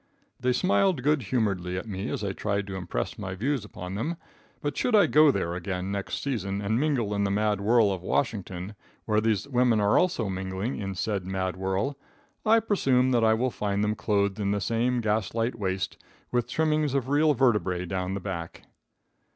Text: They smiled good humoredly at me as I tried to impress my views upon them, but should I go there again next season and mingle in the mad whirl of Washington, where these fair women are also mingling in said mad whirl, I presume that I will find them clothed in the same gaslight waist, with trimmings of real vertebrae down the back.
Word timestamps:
They 0.39 0.51
smiled 0.51 1.03
good 1.03 1.21
humoredly 1.29 1.77
at 1.77 1.87
me 1.87 2.09
as 2.09 2.23
I 2.23 2.31
tried 2.31 2.65
to 2.65 2.75
impress 2.75 3.19
my 3.19 3.35
views 3.35 3.63
upon 3.63 3.93
them, 3.93 4.17
but 4.59 4.75
should 4.75 4.95
I 4.95 5.05
go 5.05 5.29
there 5.29 5.53
again 5.53 5.91
next 5.91 6.23
season 6.23 6.59
and 6.59 6.79
mingle 6.79 7.13
in 7.13 7.23
the 7.23 7.29
mad 7.29 7.61
whirl 7.61 7.91
of 7.91 8.01
Washington, 8.01 8.73
where 9.05 9.21
these 9.21 9.43
fair 9.43 9.51
women 9.51 9.79
are 9.79 9.99
also 9.99 10.27
mingling 10.27 10.79
in 10.79 10.95
said 10.95 11.27
mad 11.27 11.55
whirl, 11.55 11.99
I 12.43 12.59
presume 12.61 13.11
that 13.11 13.23
I 13.23 13.35
will 13.35 13.51
find 13.51 13.83
them 13.83 13.93
clothed 13.93 14.39
in 14.39 14.49
the 14.49 14.59
same 14.59 15.01
gaslight 15.01 15.53
waist, 15.53 15.97
with 16.31 16.47
trimmings 16.47 16.95
of 16.95 17.07
real 17.07 17.35
vertebrae 17.35 17.85
down 17.85 18.15
the 18.15 18.19
back. 18.19 18.63